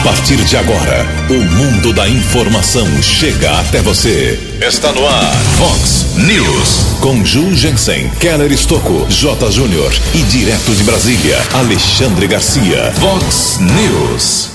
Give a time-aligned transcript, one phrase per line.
[0.00, 4.40] A partir de agora, o mundo da informação chega até você.
[4.66, 6.96] Está no ar, Fox News.
[7.00, 9.50] Com Ju Jensen, Keller Estocco, J.
[9.50, 12.94] Júnior e direto de Brasília, Alexandre Garcia.
[12.98, 14.48] Fox News.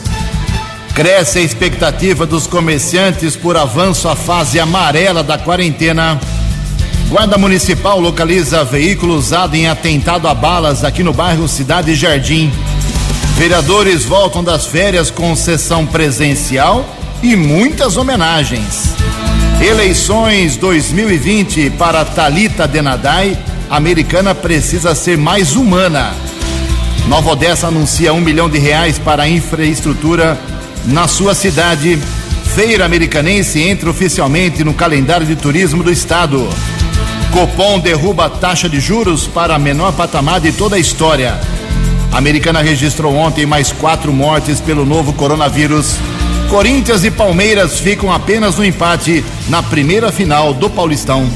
[0.95, 6.19] Cresce a expectativa dos comerciantes por avanço à fase amarela da quarentena.
[7.07, 12.51] Guarda Municipal localiza veículo usado em atentado a balas aqui no bairro Cidade Jardim.
[13.35, 16.85] Vereadores voltam das férias com sessão presencial
[17.21, 18.95] e muitas homenagens.
[19.61, 23.37] Eleições 2020 para Talita Denadai,
[23.69, 26.15] americana precisa ser mais humana.
[27.09, 30.39] Nova Odessa anuncia um milhão de reais para infraestrutura
[30.85, 31.99] na sua cidade.
[32.55, 36.47] Feira Americanense entra oficialmente no calendário de turismo do estado.
[37.33, 41.37] Copom derruba a taxa de juros para a menor patamar de toda a história.
[42.15, 45.97] A Americana registrou ontem mais quatro mortes pelo novo coronavírus.
[46.49, 51.29] Corinthians e Palmeiras ficam apenas no empate na primeira final do Paulistão.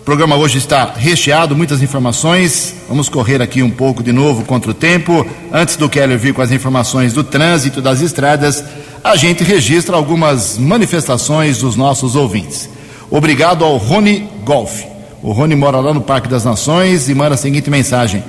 [0.06, 2.76] o programa hoje está recheado, muitas informações.
[2.88, 5.26] Vamos correr aqui um pouco de novo contra o tempo.
[5.52, 8.64] Antes do Keller vir com as informações do trânsito das estradas,
[9.04, 12.70] a gente registra algumas manifestações dos nossos ouvintes.
[13.10, 14.84] Obrigado ao Rony Golf.
[15.24, 18.24] O Rony mora lá no Parque das Nações e manda a seguinte mensagem: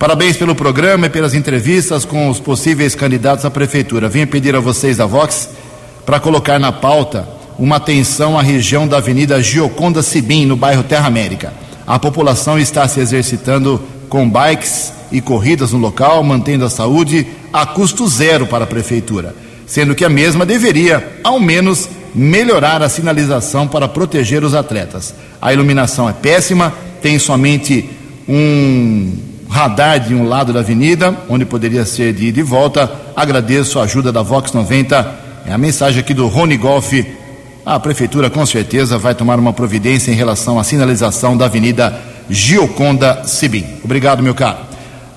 [0.00, 4.08] Parabéns pelo programa e pelas entrevistas com os possíveis candidatos à prefeitura.
[4.08, 5.50] Venho pedir a vocês da Vox
[6.04, 11.06] para colocar na pauta uma atenção à região da Avenida Gioconda Sibim, no bairro Terra
[11.06, 11.52] América.
[11.86, 17.66] A população está se exercitando com bikes e corridas no local, mantendo a saúde a
[17.66, 19.34] custo zero para a prefeitura,
[19.66, 25.14] sendo que a mesma deveria, ao menos, melhorar a sinalização para proteger os atletas.
[25.40, 27.88] A iluminação é péssima, tem somente
[28.28, 29.12] um
[29.48, 32.90] radar de um lado da avenida, onde poderia ser de ida e volta.
[33.14, 35.20] Agradeço a ajuda da Vox 90.
[35.46, 36.92] É a mensagem aqui do Rony Golf
[37.64, 41.96] a prefeitura com certeza vai tomar uma providência em relação à sinalização da Avenida
[42.28, 43.64] Gioconda Sibim.
[43.84, 44.58] Obrigado, meu caro.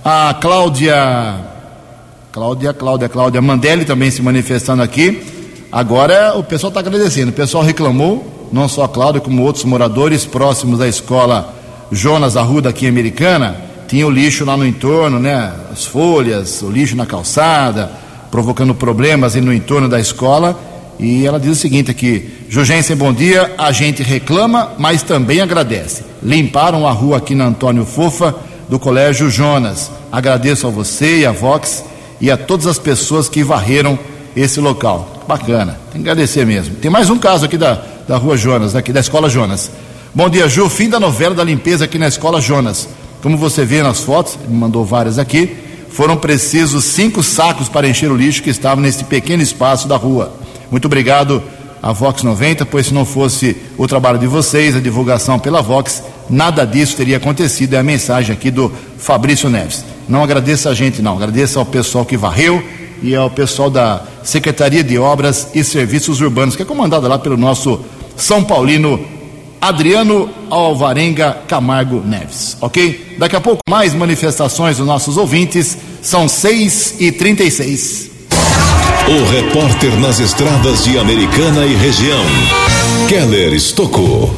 [0.03, 0.93] A Cláudia,
[2.31, 5.23] Cláudia, Cláudia, Cláudia Mandelli também se manifestando aqui.
[5.71, 7.31] Agora o pessoal está agradecendo.
[7.31, 11.51] O pessoal reclamou, não só a Cláudia, como outros moradores próximos da escola
[11.91, 13.55] Jonas Arruda aqui em Americana.
[13.87, 15.51] Tinha o lixo lá no entorno, né?
[15.71, 17.91] As folhas, o lixo na calçada,
[18.29, 23.53] provocando problemas no entorno da escola e ela diz o seguinte aqui: Jugensen, bom dia.
[23.57, 26.03] A gente reclama, mas também agradece.
[26.23, 28.35] Limparam a rua aqui na Antônio Fofa,
[28.69, 29.91] do Colégio Jonas.
[30.11, 31.83] Agradeço a você e a Vox
[32.19, 33.97] e a todas as pessoas que varreram
[34.35, 35.23] esse local.
[35.27, 36.75] Bacana, tem que agradecer mesmo.
[36.75, 39.71] Tem mais um caso aqui da, da rua Jonas, aqui da Escola Jonas.
[40.13, 40.69] Bom dia, Ju.
[40.69, 42.87] Fim da novela da limpeza aqui na Escola Jonas.
[43.21, 45.57] Como você vê nas fotos, me mandou várias aqui,
[45.89, 50.44] foram precisos cinco sacos para encher o lixo que estava nesse pequeno espaço da rua.
[50.69, 51.41] Muito obrigado
[51.81, 56.03] à Vox 90, pois se não fosse o trabalho de vocês, a divulgação pela Vox,
[56.29, 57.75] nada disso teria acontecido.
[57.75, 59.85] É a mensagem aqui do Fabrício Neves.
[60.09, 61.15] Não agradeça a gente, não.
[61.15, 62.63] Agradeça ao pessoal que varreu
[63.03, 67.37] e ao pessoal da Secretaria de Obras e Serviços Urbanos, que é comandada lá pelo
[67.37, 67.79] nosso
[68.15, 68.99] São Paulino
[69.61, 72.57] Adriano Alvarenga Camargo Neves.
[72.61, 73.15] Ok?
[73.19, 75.77] Daqui a pouco mais manifestações dos nossos ouvintes.
[76.01, 78.14] São 6 e 36
[79.07, 82.25] o repórter nas estradas de Americana e região,
[83.07, 84.35] Keller Estocou.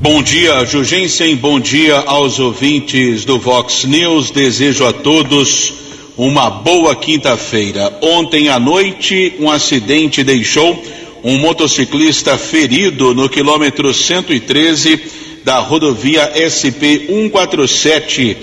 [0.00, 1.36] Bom dia, Jugensen.
[1.36, 4.32] Bom dia aos ouvintes do Vox News.
[4.32, 5.74] Desejo a todos
[6.16, 7.96] uma boa quinta-feira.
[8.02, 10.82] Ontem à noite, um acidente deixou
[11.22, 15.00] um motociclista ferido no quilômetro 113
[15.44, 18.36] da rodovia SP 147.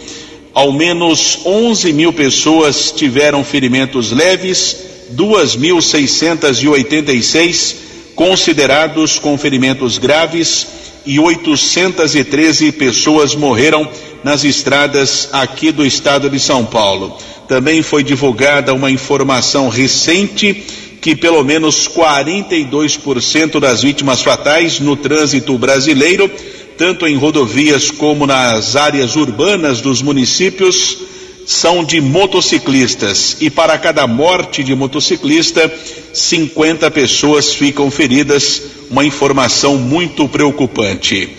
[0.52, 7.76] Ao menos 11 mil pessoas tiveram ferimentos leves, 2.686
[8.14, 10.66] considerados com ferimentos graves
[11.04, 13.86] e 813 pessoas morreram
[14.24, 17.16] nas estradas aqui do estado de São Paulo.
[17.46, 20.64] Também foi divulgada uma informação recente
[21.00, 26.28] que pelo menos 42% das vítimas fatais no trânsito brasileiro,
[26.76, 30.98] tanto em rodovias como nas áreas urbanas dos municípios,
[31.46, 33.36] são de motociclistas.
[33.40, 35.72] E para cada morte de motociclista,
[36.12, 38.62] 50 pessoas ficam feridas.
[38.90, 41.30] Uma informação muito preocupante.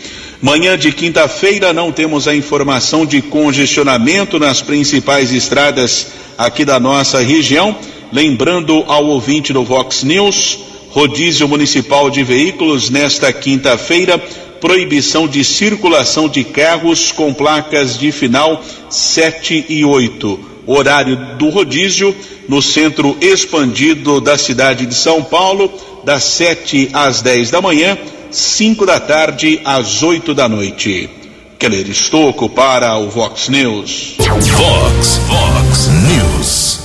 [0.41, 6.07] Manhã de quinta-feira não temos a informação de congestionamento nas principais estradas
[6.37, 7.75] aqui da nossa região.
[8.11, 10.59] Lembrando ao ouvinte do Vox News,
[10.89, 14.21] rodízio municipal de veículos nesta quinta-feira,
[14.59, 20.39] proibição de circulação de carros com placas de final 7 e 8.
[20.65, 22.15] Horário do rodízio
[22.47, 25.71] no centro expandido da cidade de São Paulo,
[26.03, 27.97] das 7 às 10 da manhã
[28.31, 31.09] 5 da tarde às 8 da noite.
[31.57, 34.15] Keller Estocco para o Vox News.
[34.17, 36.79] Vox, Vox News.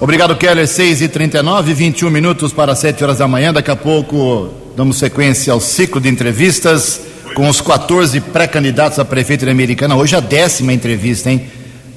[0.00, 0.68] Obrigado, Keller.
[0.68, 3.52] 6 e 39 21 minutos para 7 horas da manhã.
[3.52, 7.00] Daqui a pouco damos sequência ao ciclo de entrevistas
[7.34, 9.96] com os 14 pré-candidatos a prefeito de Americana.
[9.96, 11.44] Hoje a décima entrevista, hein?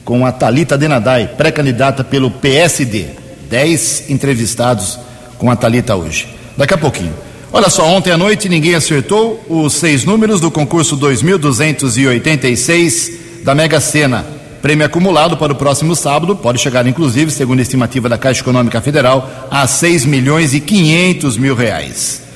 [0.03, 3.05] Com a Talita Denadai, pré-candidata pelo PSD.
[3.49, 4.99] 10 entrevistados
[5.37, 6.27] com a Talita hoje.
[6.55, 7.13] Daqui a pouquinho.
[7.51, 13.11] Olha só, ontem à noite ninguém acertou os seis números do concurso 2286
[13.43, 14.25] da Mega Sena.
[14.61, 18.81] Prêmio acumulado para o próximo sábado pode chegar, inclusive, segundo a estimativa da Caixa Econômica
[18.81, 22.26] Federal, a 6 milhões e 500 mil reais.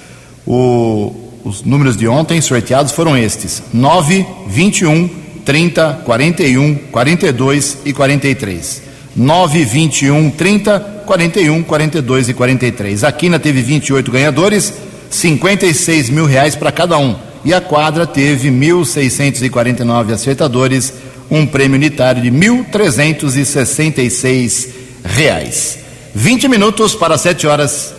[0.45, 5.09] O, os números de ontem sorteados foram estes: 9, 21,
[5.45, 8.81] 30, 41, 42 e 43.
[9.15, 13.03] 9, 21, 30, 41, 42 e 43.
[13.03, 14.73] A Quina teve 28 ganhadores
[15.09, 17.13] 56 mil reais para cada um.
[17.43, 20.93] E a quadra teve 1.649 acertadores,
[21.29, 24.69] um prêmio unitário de 1.366
[25.03, 25.79] reais.
[26.13, 27.93] 20 minutos para 7 horas.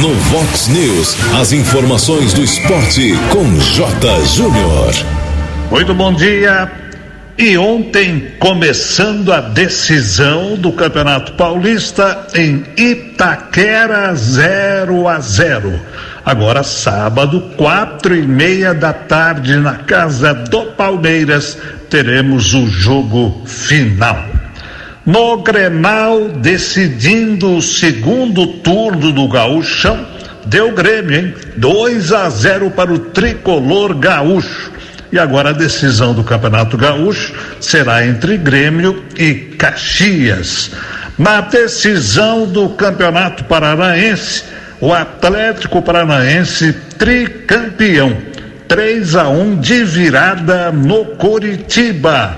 [0.00, 4.24] No Vox News, as informações do esporte com J.
[4.26, 4.92] Júnior.
[5.70, 6.70] Muito bom dia.
[7.38, 15.80] E ontem, começando a decisão do Campeonato Paulista em Itaquera 0 a 0.
[16.24, 21.56] Agora, sábado, quatro e meia da tarde, na casa do Palmeiras,
[21.88, 24.35] teremos o jogo final.
[25.06, 30.04] No Grenal, decidindo o segundo turno do Gaúchão,
[30.46, 31.34] deu Grêmio, hein?
[31.56, 34.72] 2 a 0 para o tricolor gaúcho.
[35.12, 40.72] E agora a decisão do Campeonato Gaúcho será entre Grêmio e Caxias.
[41.16, 44.42] Na decisão do Campeonato Paranaense,
[44.80, 48.16] o Atlético Paranaense tricampeão.
[48.66, 52.36] 3 a 1 de virada no Coritiba.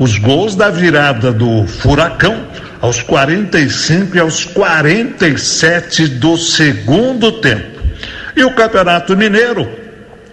[0.00, 2.46] Os gols da virada do Furacão
[2.80, 7.82] aos 45 e aos 47 do segundo tempo.
[8.34, 9.68] E o Campeonato Mineiro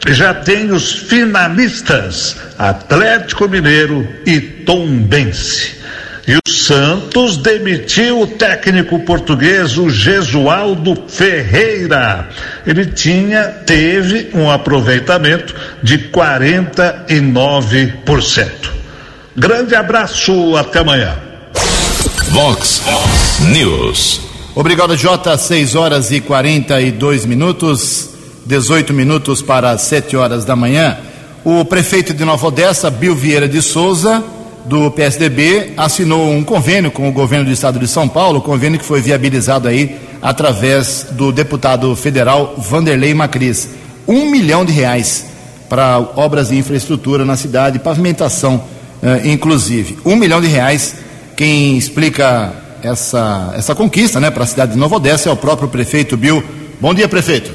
[0.07, 5.75] já tem os finalistas Atlético Mineiro e Tombense.
[6.25, 12.29] E o Santos demitiu o técnico português, o Gesualdo Ferreira.
[12.65, 18.76] Ele tinha, teve um aproveitamento de 49%.
[19.39, 21.15] Grande abraço, até amanhã.
[22.31, 22.81] Vox
[23.53, 24.19] News.
[24.55, 25.37] Obrigado, Jota.
[25.37, 28.09] 6 horas e 42 minutos,
[28.47, 30.97] 18 minutos para 7 horas da manhã.
[31.45, 34.23] O prefeito de Nova Odessa, Bill Vieira de Souza,
[34.65, 38.85] do PSDB, assinou um convênio com o governo do estado de São Paulo, convênio que
[38.85, 43.69] foi viabilizado aí através do deputado federal Vanderlei Macris.
[44.07, 45.27] Um milhão de reais
[45.69, 48.63] para obras de infraestrutura na cidade, pavimentação,
[49.23, 49.97] inclusive.
[50.05, 50.95] Um milhão de reais.
[51.35, 55.69] Quem explica essa, essa conquista né, para a cidade de Nova Odessa é o próprio
[55.69, 56.43] prefeito Bill.
[56.79, 57.51] Bom dia, prefeito.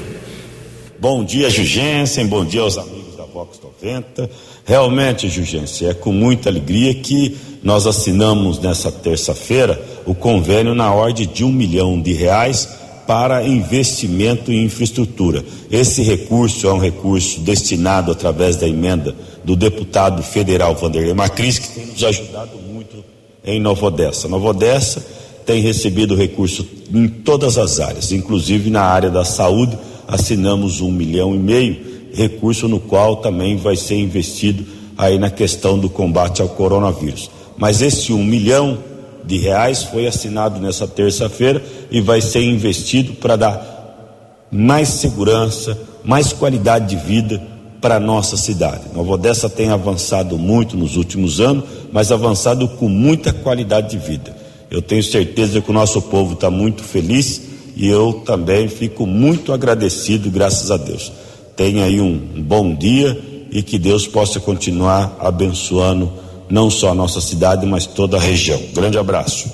[0.99, 2.27] Bom dia, Jugensen.
[2.27, 4.29] Bom dia aos amigos da Vox 90.
[4.65, 11.27] Realmente, Jugensen, é com muita alegria que nós assinamos nessa terça-feira o convênio na ordem
[11.27, 15.43] de um milhão de reais para investimento em infraestrutura.
[15.71, 21.67] Esse recurso é um recurso destinado através da emenda do deputado federal Vanderlei Macris, que
[21.69, 23.03] tem nos ajudado muito
[23.43, 24.27] em Nova Odessa.
[24.27, 25.05] Nova Odessa
[25.45, 31.35] tem recebido recurso em todas as áreas, inclusive na área da saúde, assinamos um milhão
[31.35, 31.77] e meio,
[32.13, 34.65] recurso no qual também vai ser investido
[34.97, 37.29] aí na questão do combate ao coronavírus.
[37.57, 38.77] Mas esse um milhão
[39.25, 46.31] de reais foi assinado nessa terça-feira e vai ser investido para dar mais segurança, mais
[46.33, 47.41] qualidade de vida
[47.81, 48.83] para a nossa cidade.
[48.93, 54.35] Nova Odessa tem avançado muito nos últimos anos, mas avançado com muita qualidade de vida.
[54.69, 57.41] Eu tenho certeza que o nosso povo está muito feliz
[57.75, 61.11] e eu também fico muito agradecido, graças a Deus.
[61.55, 63.19] Tenha aí um, um bom dia
[63.51, 66.11] e que Deus possa continuar abençoando
[66.53, 68.61] não só a nossa cidade, mas toda a região.
[68.75, 69.51] Grande abraço.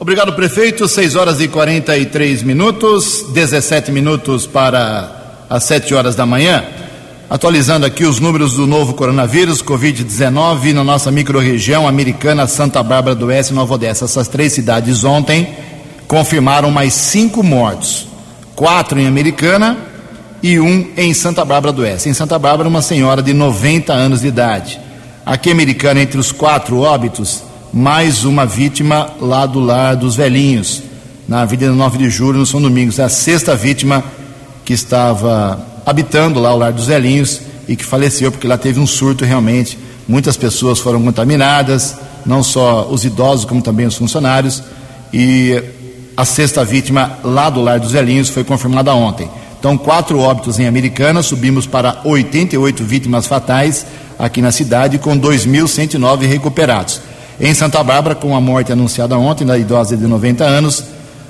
[0.00, 0.88] Obrigado, prefeito.
[0.88, 6.64] 6 horas e 43 minutos, 17 minutos para as 7 horas da manhã.
[7.30, 13.26] Atualizando aqui os números do novo coronavírus, Covid-19, na nossa microrregião americana, Santa Bárbara do
[13.26, 14.04] Oeste e Nova Odessa.
[14.04, 15.54] Essas três cidades ontem
[16.08, 18.08] confirmaram mais cinco mortos:
[18.56, 19.78] quatro em Americana
[20.42, 22.08] e um em Santa Bárbara do Oeste.
[22.08, 24.83] Em Santa Bárbara, uma senhora de 90 anos de idade.
[25.26, 30.82] Aqui americana, entre os quatro óbitos, mais uma vítima lá do lar dos velhinhos,
[31.26, 32.98] na Avenida 9 de Julho, no São Domingos.
[32.98, 34.04] É a sexta vítima
[34.66, 38.86] que estava habitando lá o lar dos velhinhos e que faleceu porque lá teve um
[38.86, 39.78] surto realmente.
[40.06, 44.62] Muitas pessoas foram contaminadas, não só os idosos, como também os funcionários.
[45.10, 45.58] E
[46.14, 49.26] a sexta vítima lá do lar dos velhinhos foi confirmada ontem.
[49.58, 53.86] Então, quatro óbitos em Americana, subimos para 88 vítimas fatais
[54.24, 57.00] aqui na cidade, com 2.109 recuperados.
[57.40, 60.84] Em Santa Bárbara, com a morte anunciada ontem da idosa de 90 anos,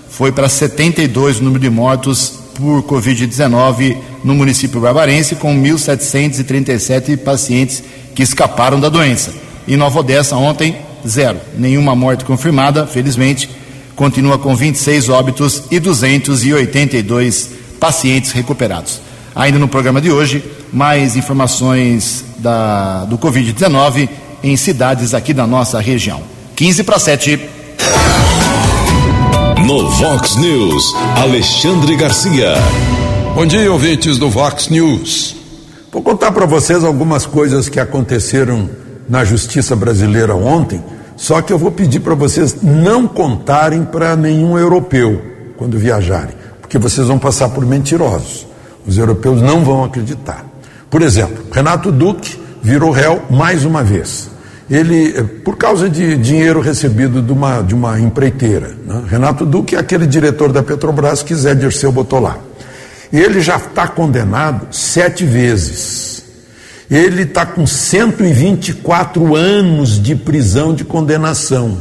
[0.09, 7.83] foi para 72 o número de mortos por Covid-19 no município barbarense, com 1.737 pacientes
[8.15, 9.35] que escaparam da doença.
[9.67, 11.41] Em Nova Odessa, ontem, zero.
[11.59, 13.49] Nenhuma morte confirmada, felizmente.
[13.97, 19.01] Continua com 26 óbitos e 282 pacientes recuperados.
[19.35, 24.09] Ainda no programa de hoje, mais informações da, do Covid-19
[24.45, 26.23] em cidades aqui da nossa região.
[26.55, 27.41] 15 para 7.
[29.67, 32.55] No Vox News, Alexandre Garcia.
[33.35, 35.35] Bom dia, ouvintes do Vox News.
[35.91, 38.71] Vou contar para vocês algumas coisas que aconteceram
[39.09, 40.81] na justiça brasileira ontem,
[41.17, 45.21] só que eu vou pedir para vocês não contarem para nenhum europeu
[45.57, 48.54] quando viajarem, porque vocês vão passar por mentirosos.
[48.87, 50.45] Os europeus não vão acreditar.
[50.91, 54.31] Por exemplo, Renato Duque virou réu mais uma vez.
[54.71, 58.75] Ele, eh, por causa de dinheiro recebido de uma, de uma empreiteira.
[58.87, 59.03] Né?
[59.09, 62.39] Renato Duque é aquele diretor da Petrobras que Zé Dirceu botou lá.
[63.13, 66.25] Ele já está condenado sete vezes.
[66.91, 71.79] Ele está com 124 anos de prisão de condenação,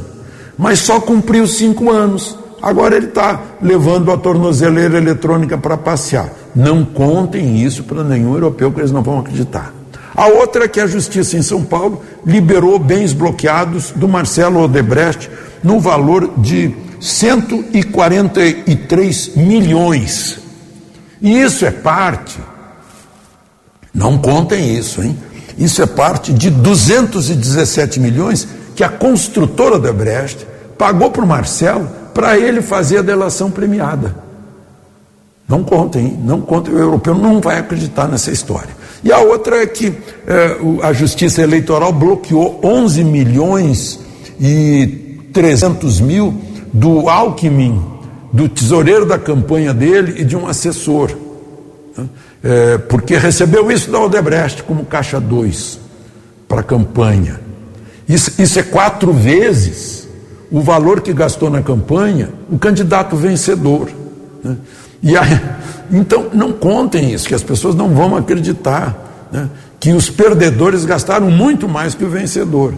[0.58, 2.38] mas só cumpriu cinco anos.
[2.62, 6.30] Agora ele está levando a tornozeleira eletrônica para passear.
[6.56, 9.74] Não contem isso para nenhum europeu, que eles não vão acreditar.
[10.16, 15.30] A outra é que a Justiça em São Paulo liberou bens bloqueados do Marcelo Odebrecht
[15.64, 20.38] no valor de 143 milhões.
[21.20, 22.38] E isso é parte,
[23.94, 25.18] não contem isso, hein?
[25.58, 32.38] Isso é parte de 217 milhões que a construtora Odebrecht pagou para o Marcelo para
[32.38, 34.16] ele fazer a delação premiada.
[35.54, 38.76] Não contem, não contem, o europeu não vai acreditar nessa história.
[39.04, 39.94] E a outra é que
[40.26, 44.00] é, a Justiça Eleitoral bloqueou 11 milhões
[44.42, 46.34] e 300 mil
[46.74, 47.80] do Alckmin,
[48.32, 51.12] do tesoureiro da campanha dele e de um assessor,
[51.96, 52.10] né?
[52.44, 55.80] é, porque recebeu isso da Odebrecht como caixa 2
[56.48, 57.40] para a campanha.
[58.10, 60.08] Isso, isso é quatro vezes
[60.52, 63.92] o valor que gastou na campanha o candidato vencedor.
[64.44, 64.58] Né?
[65.04, 65.40] E aí,
[65.92, 69.50] então, não contem isso, que as pessoas não vão acreditar né?
[69.80, 72.74] que os perdedores gastaram muito mais que o vencedor.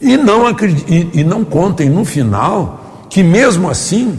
[0.00, 4.18] E não, e, e não contem no final que, mesmo assim,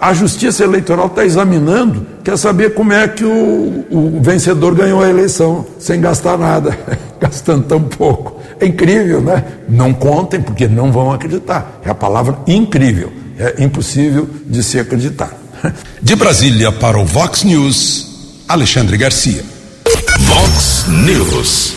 [0.00, 5.10] a Justiça Eleitoral está examinando, quer saber como é que o, o, vencedor ganhou a
[5.10, 6.78] eleição sem gastar nada,
[7.20, 8.40] gastando tão pouco.
[8.58, 9.44] É incrível, né?
[9.68, 11.80] Não contem, porque não vão acreditar.
[11.84, 13.12] É a palavra incrível.
[13.38, 15.30] É impossível de se acreditar.
[16.02, 18.06] De Brasília para o Vox News,
[18.48, 19.44] Alexandre Garcia.
[20.20, 21.74] Vox News.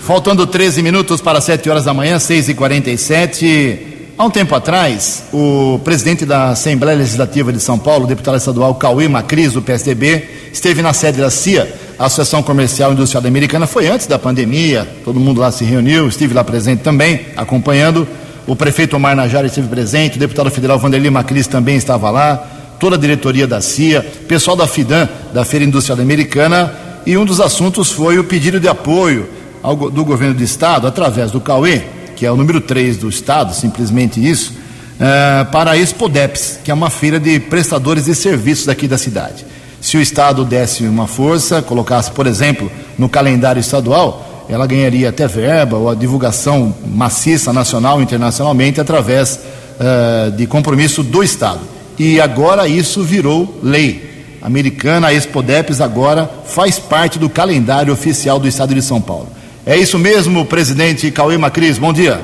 [0.00, 3.92] Faltando 13 minutos para 7 horas da manhã, 6h47.
[4.18, 8.74] Há um tempo atrás, o presidente da Assembleia Legislativa de São Paulo, o deputado estadual
[8.74, 13.66] Cauê Macris, do PSDB, esteve na sede da CIA, a Associação Comercial e Industrial Americana.
[13.66, 18.06] Foi antes da pandemia, todo mundo lá se reuniu, estive lá presente também, acompanhando.
[18.46, 22.51] O prefeito Omar Najara esteve presente, o deputado federal Vanderlei Macris também estava lá,
[22.82, 26.74] toda a diretoria da CIA, pessoal da FIDAN, da Feira Industrial Americana,
[27.06, 29.28] e um dos assuntos foi o pedido de apoio
[29.62, 31.82] ao, do governo do estado, através do Cauê,
[32.16, 34.54] que é o número 3 do Estado, simplesmente isso,
[34.96, 39.46] uh, para a Expodeps, que é uma feira de prestadores de serviços aqui da cidade.
[39.80, 45.28] Se o Estado desse uma força, colocasse, por exemplo, no calendário estadual, ela ganharia até
[45.28, 51.60] verba ou a divulgação maciça nacional e internacionalmente através uh, de compromisso do Estado.
[51.98, 54.10] E agora isso virou lei.
[54.40, 59.28] Americana, a Expodeps agora faz parte do calendário oficial do Estado de São Paulo.
[59.64, 61.78] É isso mesmo, presidente Cauê Macris.
[61.78, 62.20] Bom dia.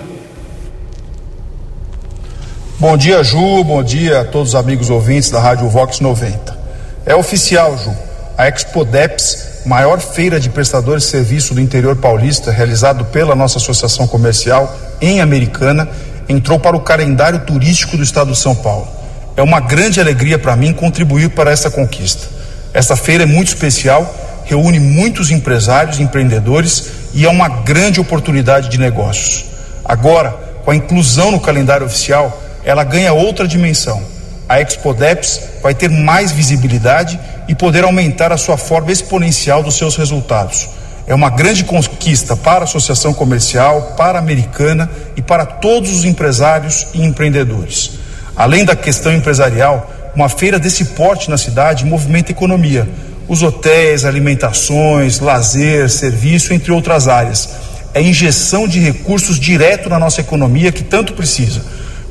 [2.80, 3.62] Bom dia, Ju.
[3.62, 6.58] Bom dia a todos os amigos ouvintes da Rádio Vox 90.
[7.06, 7.92] É oficial, Ju.
[8.36, 14.06] A Expodeps, maior feira de prestadores de serviço do interior paulista, realizado pela nossa associação
[14.06, 15.88] comercial em Americana,
[16.28, 18.97] entrou para o calendário turístico do estado de São Paulo.
[19.38, 22.26] É uma grande alegria para mim contribuir para essa conquista.
[22.74, 24.12] Esta feira é muito especial,
[24.44, 29.44] reúne muitos empresários empreendedores e é uma grande oportunidade de negócios.
[29.84, 30.30] Agora,
[30.64, 34.02] com a inclusão no calendário oficial, ela ganha outra dimensão.
[34.48, 39.94] A Expodeps vai ter mais visibilidade e poder aumentar a sua forma exponencial dos seus
[39.94, 40.68] resultados.
[41.06, 46.04] É uma grande conquista para a associação comercial, para a americana e para todos os
[46.04, 47.97] empresários e empreendedores.
[48.38, 52.88] Além da questão empresarial, uma feira desse porte na cidade movimenta economia
[53.28, 57.50] os hotéis, alimentações, lazer, serviço, entre outras áreas.
[57.92, 61.60] É injeção de recursos direto na nossa economia que tanto precisa.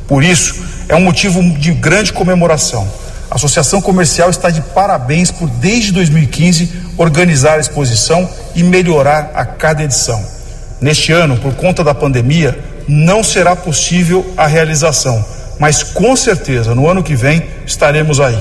[0.08, 0.56] Por isso,
[0.88, 2.88] é um motivo de grande comemoração.
[3.30, 9.44] A Associação Comercial está de parabéns por, desde 2015, organizar a exposição e melhorar a
[9.44, 10.24] cada edição.
[10.80, 15.26] Neste ano, por conta da pandemia, não será possível a realização,
[15.60, 18.38] mas com certeza no ano que vem estaremos aí.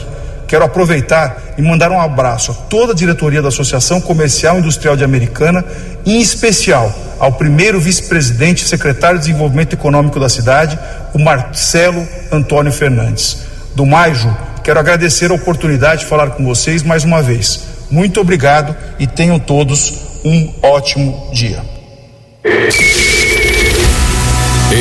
[0.47, 4.97] Quero aproveitar e mandar um abraço a toda a diretoria da Associação Comercial e Industrial
[4.97, 5.65] de Americana,
[6.05, 10.79] em especial ao primeiro vice-presidente e secretário de Desenvolvimento Econômico da cidade,
[11.13, 13.39] o Marcelo Antônio Fernandes.
[13.75, 17.65] Do Maijo, quero agradecer a oportunidade de falar com vocês mais uma vez.
[17.91, 21.63] Muito obrigado e tenham todos um ótimo dia.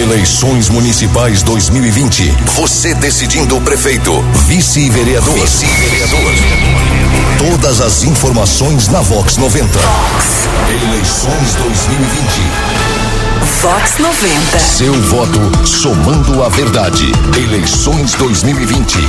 [0.06, 2.32] Eleições Municipais 2020.
[2.54, 4.12] Você decidindo o prefeito,
[4.46, 5.34] vice-vereador.
[5.34, 6.32] Vice-vereador.
[7.40, 9.68] Todas as informações na Vox 90.
[9.68, 10.26] Vox.
[10.70, 12.22] Eleições 2020.
[13.64, 14.60] Vox 90.
[14.60, 17.12] Seu voto somando a verdade.
[17.36, 19.00] Eleições 2020.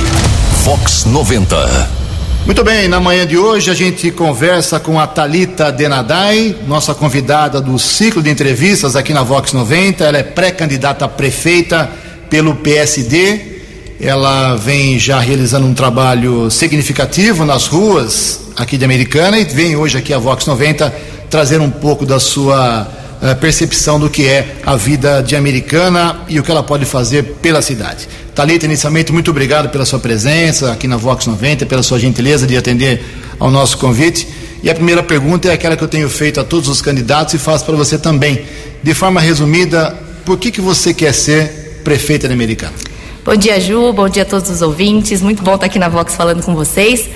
[0.63, 2.06] Vox 90.
[2.47, 7.59] Muito bem, na manhã de hoje a gente conversa com a Talita Denadai, nossa convidada
[7.59, 10.05] do ciclo de entrevistas aqui na Vox 90.
[10.05, 11.91] Ela é pré-candidata a prefeita
[12.29, 13.59] pelo PSD.
[13.99, 19.97] Ela vem já realizando um trabalho significativo nas ruas aqui de Americana e vem hoje
[19.97, 20.95] aqui a Vox 90
[21.29, 22.87] trazer um pouco da sua
[23.21, 27.23] uh, percepção do que é a vida de Americana e o que ela pode fazer
[27.41, 28.07] pela cidade.
[28.37, 32.55] Talita, inicialmente, muito obrigado pela sua presença aqui na Vox 90, pela sua gentileza de
[32.55, 33.03] atender
[33.39, 34.27] ao nosso convite.
[34.61, 37.39] E a primeira pergunta é aquela que eu tenho feito a todos os candidatos e
[37.39, 38.43] faço para você também.
[38.83, 39.89] De forma resumida,
[40.23, 42.73] por que, que você quer ser prefeita de Americana?
[43.25, 43.91] Bom dia, Ju.
[43.91, 45.19] Bom dia a todos os ouvintes.
[45.19, 47.09] Muito bom estar aqui na Vox falando com vocês.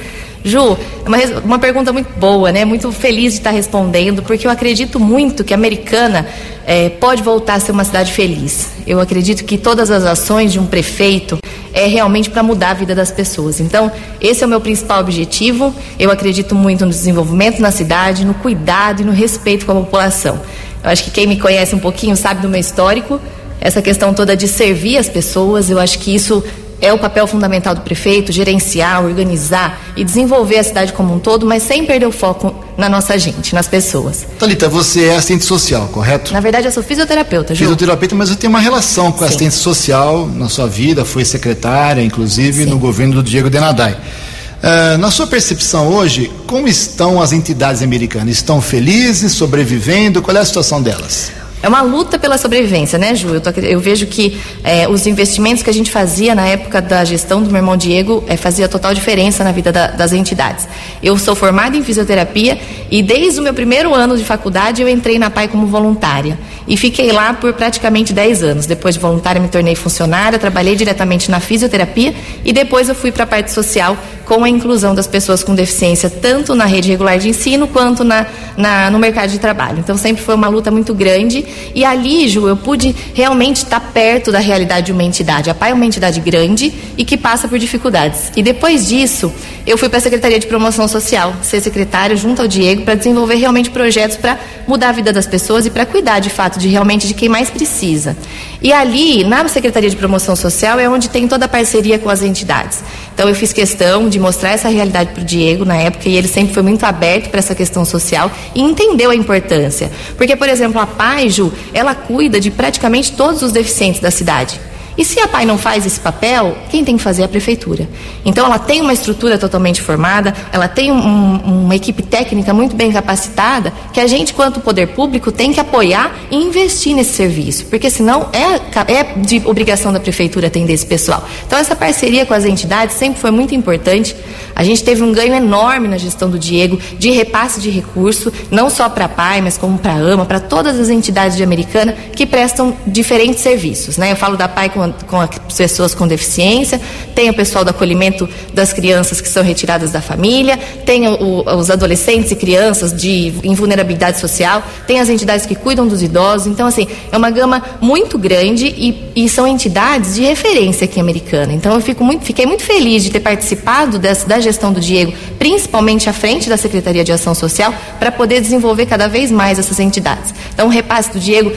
[0.43, 2.65] Ju, é uma, uma pergunta muito boa, né?
[2.65, 6.27] Muito feliz de estar respondendo, porque eu acredito muito que a Americana
[6.65, 8.71] é, pode voltar a ser uma cidade feliz.
[8.88, 11.38] Eu acredito que todas as ações de um prefeito
[11.73, 13.60] é realmente para mudar a vida das pessoas.
[13.60, 15.73] Então, esse é o meu principal objetivo.
[15.97, 20.39] Eu acredito muito no desenvolvimento na cidade, no cuidado e no respeito com a população.
[20.84, 23.19] Eu acho que quem me conhece um pouquinho sabe do meu histórico.
[23.63, 25.69] essa questão toda de servir as pessoas.
[25.69, 26.43] Eu acho que isso
[26.82, 31.46] é o papel fundamental do prefeito, gerenciar, organizar e desenvolver a cidade como um todo,
[31.46, 34.26] mas sem perder o foco na nossa gente, nas pessoas.
[34.39, 36.34] Talita, você é assistente social, correto?
[36.34, 37.60] Na verdade, eu sou fisioterapeuta, Ju.
[37.60, 42.02] Fisioterapeuta, mas eu tenho uma relação com a assistência social na sua vida, foi secretária,
[42.02, 42.70] inclusive, Sim.
[42.70, 43.94] no governo do Diego Denadai.
[43.94, 48.36] Uh, na sua percepção hoje, como estão as entidades americanas?
[48.36, 50.22] Estão felizes, sobrevivendo?
[50.22, 51.32] Qual é a situação delas?
[51.63, 53.36] É uma luta pela sobrevivência, né, Ju?
[53.36, 57.06] Eu, tô, eu vejo que é, os investimentos que a gente fazia na época da
[57.06, 60.67] gestão do meu irmão Diego é, fazia total diferença na vida da, das entidades.
[61.04, 65.19] Eu sou formada em fisioterapia e desde o meu primeiro ano de faculdade eu entrei
[65.19, 68.65] na PAI como voluntária e fiquei lá por praticamente 10 anos.
[68.65, 73.24] Depois de voluntária me tornei funcionária, trabalhei diretamente na fisioterapia e depois eu fui para
[73.24, 73.95] a parte social
[74.26, 78.26] com a inclusão das pessoas com deficiência tanto na rede regular de ensino quanto na,
[78.56, 79.80] na, no mercado de trabalho.
[79.80, 84.32] Então sempre foi uma luta muito grande e ali, Ju, eu pude realmente estar perto
[84.32, 85.50] da realidade de uma entidade.
[85.50, 88.32] A PAI é uma entidade grande e que passa por dificuldades.
[88.36, 89.32] E depois disso,
[89.66, 93.36] eu fui para a Secretaria de Promoção Social, ser secretária junto ao Diego para desenvolver
[93.36, 97.08] realmente projetos para mudar a vida das pessoas e para cuidar de fato de realmente
[97.08, 98.18] de quem mais precisa.
[98.62, 102.21] E ali, na Secretaria de Promoção Social, é onde tem toda a parceria com as
[102.21, 102.84] entidades.
[103.13, 106.28] Então eu fiz questão de mostrar essa realidade para o Diego na época e ele
[106.28, 109.91] sempre foi muito aberto para essa questão social e entendeu a importância.
[110.15, 114.60] Porque, por exemplo, a PAI, Ju, ela cuida de praticamente todos os deficientes da cidade.
[114.97, 117.88] E se a PAI não faz esse papel, quem tem que fazer é a prefeitura.
[118.25, 122.91] Então ela tem uma estrutura totalmente formada, ela tem um, uma equipe técnica muito bem
[122.91, 127.89] capacitada, que a gente, quanto poder público, tem que apoiar e investir nesse serviço, porque
[127.89, 131.27] senão é, é de obrigação da prefeitura atender esse pessoal.
[131.47, 134.15] Então essa parceria com as entidades sempre foi muito importante.
[134.56, 138.69] A gente teve um ganho enorme na gestão do Diego de repasse de recurso, não
[138.69, 141.95] só para a PAI, mas como para a AMA, para todas as entidades de Americana
[142.15, 143.97] que prestam diferentes serviços.
[143.97, 144.12] Né?
[144.12, 146.80] Eu falo da PAI com com, com as pessoas com deficiência,
[147.15, 151.69] tem o pessoal do acolhimento das crianças que são retiradas da família, tem o, os
[151.69, 156.47] adolescentes e crianças de invulnerabilidade social, tem as entidades que cuidam dos idosos.
[156.47, 161.54] Então, assim, é uma gama muito grande e, e são entidades de referência aqui americana.
[161.54, 165.13] Então, eu fico muito, fiquei muito feliz de ter participado dessa, da gestão do Diego,
[165.38, 169.80] principalmente à frente da Secretaria de Ação Social, para poder desenvolver cada vez mais essas
[169.80, 170.34] entidades.
[170.54, 171.51] Então, o repasse do Diego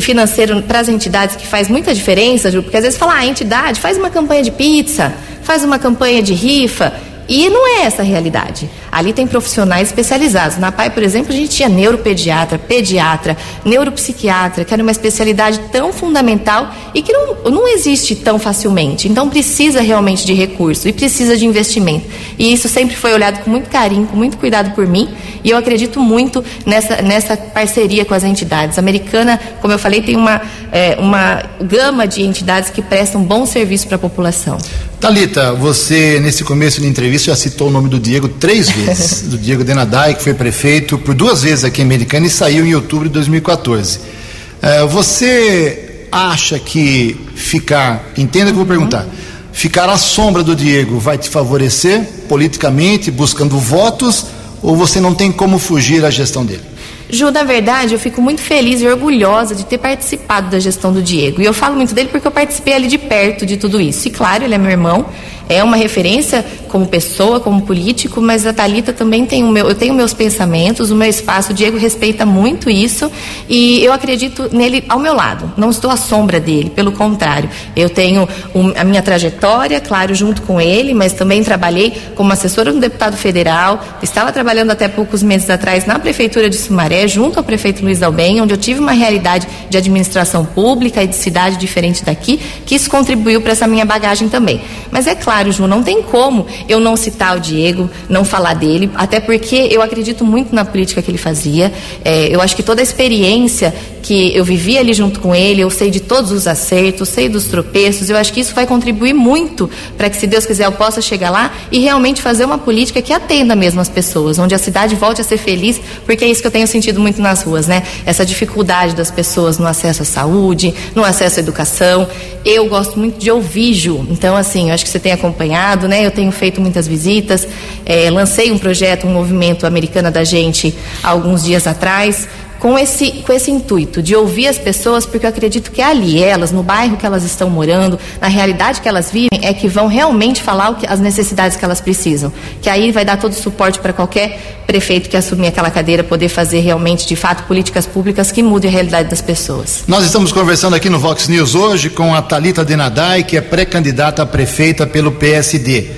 [0.00, 3.26] financeiro para as entidades que faz muita diferença, Ju, porque às vezes fala, ah, a
[3.26, 5.12] entidade faz uma campanha de pizza,
[5.42, 6.92] faz uma campanha de rifa,
[7.28, 8.70] e não é essa a realidade.
[8.90, 10.58] Ali tem profissionais especializados.
[10.58, 15.92] Na PAI, por exemplo, a gente tinha neuropediatra, pediatra, neuropsiquiatra, que era uma especialidade tão
[15.92, 19.08] fundamental e que não, não existe tão facilmente.
[19.08, 22.06] Então precisa realmente de recurso e precisa de investimento.
[22.38, 25.08] E isso sempre foi olhado com muito carinho, com muito cuidado por mim.
[25.42, 28.78] E eu acredito muito nessa, nessa parceria com as entidades.
[28.78, 30.40] A americana, como eu falei, tem uma,
[30.72, 34.58] é, uma gama de entidades que prestam bom serviço para a população.
[35.00, 39.36] Talita, você nesse começo da entrevista já citou o nome do Diego três vezes, do
[39.36, 43.06] Diego Denadai, que foi prefeito por duas vezes aqui em Americana e saiu em outubro
[43.06, 43.98] de 2014.
[43.98, 49.06] Uh, você acha que ficar, entenda que eu vou perguntar,
[49.52, 54.26] ficar à sombra do Diego vai te favorecer politicamente, buscando votos,
[54.62, 56.62] ou você não tem como fugir da gestão dele?
[57.08, 61.00] Ju, na verdade, eu fico muito feliz e orgulhosa de ter participado da gestão do
[61.00, 61.40] Diego.
[61.40, 64.08] E eu falo muito dele porque eu participei ali de perto de tudo isso.
[64.08, 65.06] E claro, ele é meu irmão,
[65.48, 69.74] é uma referência como pessoa, como político, mas a Talita também tem o meu, eu
[69.74, 71.52] tenho meus pensamentos, o meu espaço.
[71.52, 73.10] O Diego respeita muito isso
[73.48, 75.52] e eu acredito nele ao meu lado.
[75.56, 77.48] Não estou à sombra dele, pelo contrário.
[77.74, 82.72] Eu tenho um, a minha trajetória, claro, junto com ele, mas também trabalhei como assessora
[82.72, 83.82] do deputado federal.
[84.02, 88.40] Estava trabalhando até poucos meses atrás na prefeitura de Sumaré, junto ao prefeito Luiz Dalben,
[88.40, 92.90] onde eu tive uma realidade de administração pública e de cidade diferente daqui, que isso
[92.90, 94.60] contribuiu para essa minha bagagem também.
[94.90, 98.90] Mas é claro, Ju, não tem como eu não citar o Diego, não falar dele,
[98.94, 101.72] até porque eu acredito muito na política que ele fazia.
[102.04, 105.68] É, eu acho que toda a experiência que eu vivi ali junto com ele, eu
[105.68, 109.68] sei de todos os acertos, sei dos tropeços, eu acho que isso vai contribuir muito
[109.96, 113.12] para que, se Deus quiser, eu possa chegar lá e realmente fazer uma política que
[113.12, 116.46] atenda mesmo as pessoas, onde a cidade volte a ser feliz, porque é isso que
[116.46, 117.82] eu tenho sentido muito nas ruas, né?
[118.04, 122.08] Essa dificuldade das pessoas no acesso à saúde, no acesso à educação.
[122.44, 124.06] Eu gosto muito de ouvir, Ju.
[124.08, 126.04] Então, assim, eu acho que você tem acompanhado, né?
[126.04, 127.46] Eu tenho feito muitas visitas,
[127.84, 133.22] é, lancei um projeto, um movimento americano da gente há alguns dias atrás, com esse,
[133.26, 136.96] com esse intuito de ouvir as pessoas, porque eu acredito que ali, elas, no bairro
[136.96, 140.86] que elas estão morando, na realidade que elas vivem, é que vão realmente falar que,
[140.86, 142.32] as necessidades que elas precisam.
[142.60, 146.28] Que aí vai dar todo o suporte para qualquer prefeito que assumir aquela cadeira poder
[146.28, 149.84] fazer realmente, de fato, políticas públicas que mudem a realidade das pessoas.
[149.86, 154.22] Nós estamos conversando aqui no Vox News hoje com a Talita Denadai, que é pré-candidata
[154.22, 155.90] a prefeita pelo PSD.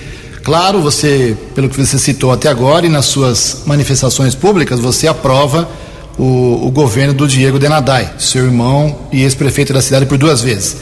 [0.42, 5.68] Claro, você, pelo que você citou até agora e nas suas manifestações públicas, você aprova
[6.18, 10.76] o, o governo do Diego Denadai, seu irmão e ex-prefeito da cidade por duas vezes.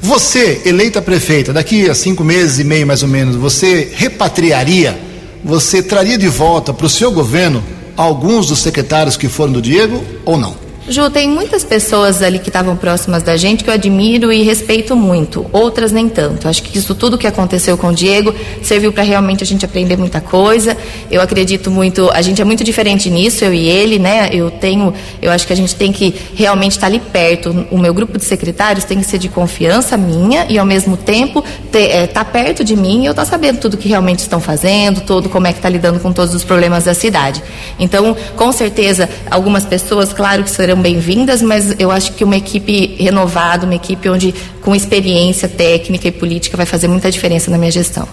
[0.00, 4.98] Você, eleita prefeita, daqui a cinco meses e meio mais ou menos, você repatriaria,
[5.44, 7.62] você traria de volta para o seu governo
[7.96, 10.56] alguns dos secretários que foram do Diego ou não?
[10.88, 14.96] Ju, tem muitas pessoas ali que estavam próximas da gente que eu admiro e respeito
[14.96, 16.48] muito, outras nem tanto.
[16.48, 19.96] Acho que isso tudo que aconteceu com o Diego serviu para realmente a gente aprender
[19.96, 20.76] muita coisa.
[21.08, 24.28] Eu acredito muito, a gente é muito diferente nisso, eu e ele, né?
[24.32, 27.64] Eu tenho, eu acho que a gente tem que realmente estar tá ali perto.
[27.70, 31.44] O meu grupo de secretários tem que ser de confiança minha e ao mesmo tempo
[31.64, 34.40] estar é, tá perto de mim e eu estar tá sabendo tudo que realmente estão
[34.40, 37.40] fazendo, todo como é que está lidando com todos os problemas da cidade.
[37.78, 42.36] Então, com certeza, algumas pessoas, claro que serão serão bem-vindas, mas eu acho que uma
[42.36, 47.58] equipe renovada, uma equipe onde com experiência técnica e política vai fazer muita diferença na
[47.58, 48.08] minha gestão.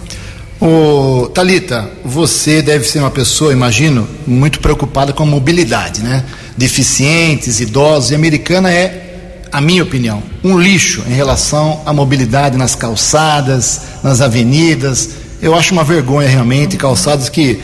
[0.60, 6.22] O Talita, você deve ser uma pessoa, imagino, muito preocupada com a mobilidade, né?
[6.56, 12.58] Deficientes, idosos, e a americana é, a minha opinião, um lixo em relação à mobilidade
[12.58, 15.10] nas calçadas, nas avenidas.
[15.40, 17.58] Eu acho uma vergonha realmente calçadas que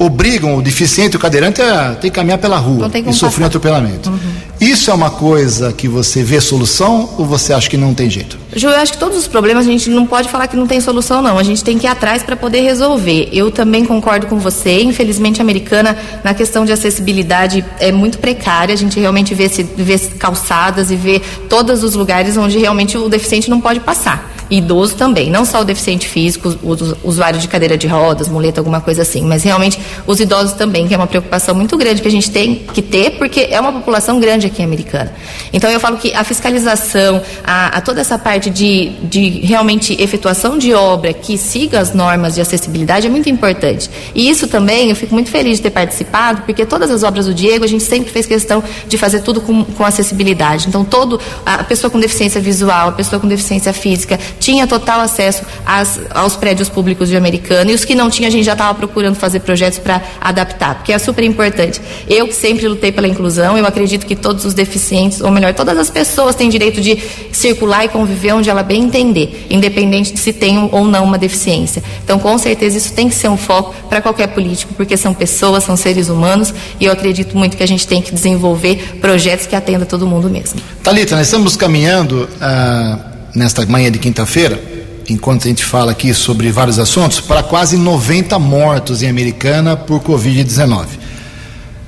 [0.00, 4.08] obrigam o deficiente, o cadeirante a ter que caminhar pela rua e sofrer um atropelamento.
[4.08, 4.18] Uhum.
[4.58, 8.38] Isso é uma coisa que você vê solução ou você acha que não tem jeito?
[8.56, 10.80] Ju, eu acho que todos os problemas a gente não pode falar que não tem
[10.80, 11.36] solução, não.
[11.36, 13.28] A gente tem que ir atrás para poder resolver.
[13.30, 14.82] Eu também concordo com você.
[14.82, 18.72] Infelizmente, a americana, na questão de acessibilidade, é muito precária.
[18.72, 23.50] A gente realmente vê, vê calçadas e vê todos os lugares onde realmente o deficiente
[23.50, 26.76] não pode passar idoso também, não só o deficiente físico, o
[27.08, 30.94] usuário de cadeira de rodas, muleta, alguma coisa assim, mas realmente os idosos também, que
[30.94, 34.18] é uma preocupação muito grande que a gente tem que ter, porque é uma população
[34.18, 35.12] grande aqui americana.
[35.52, 40.58] Então eu falo que a fiscalização, a, a toda essa parte de, de realmente efetuação
[40.58, 43.88] de obra que siga as normas de acessibilidade é muito importante.
[44.14, 47.34] E isso também eu fico muito feliz de ter participado, porque todas as obras do
[47.34, 50.66] Diego a gente sempre fez questão de fazer tudo com, com acessibilidade.
[50.68, 55.42] Então todo a pessoa com deficiência visual, a pessoa com deficiência física, tinha total acesso
[55.64, 58.74] às, aos prédios públicos de Americana e os que não tinha a gente já estava
[58.74, 61.80] procurando fazer projetos para adaptar, porque é super importante.
[62.08, 65.76] Eu que sempre lutei pela inclusão, eu acredito que todos os deficientes, ou melhor, todas
[65.78, 66.98] as pessoas têm direito de
[67.30, 71.82] circular e conviver onde ela bem entender, independente de se tem ou não uma deficiência.
[72.02, 75.64] Então, com certeza, isso tem que ser um foco para qualquer político, porque são pessoas,
[75.64, 79.54] são seres humanos e eu acredito muito que a gente tem que desenvolver projetos que
[79.54, 80.58] atendam todo mundo mesmo.
[80.82, 82.28] Talita, nós estamos caminhando.
[82.40, 84.60] Uh nesta manhã de quinta-feira,
[85.08, 90.00] enquanto a gente fala aqui sobre vários assuntos, para quase 90 mortos em Americana por
[90.00, 90.86] Covid-19.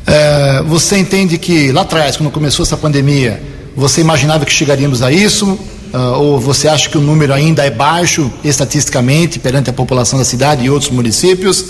[0.06, 3.40] É, você entende que lá atrás, quando começou essa pandemia,
[3.76, 5.58] você imaginava que chegaríamos a isso?
[5.92, 10.24] Uh, ou você acha que o número ainda é baixo estatisticamente perante a população da
[10.24, 11.66] cidade e outros municípios?